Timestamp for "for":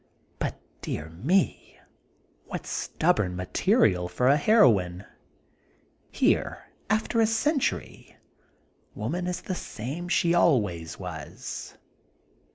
4.09-4.27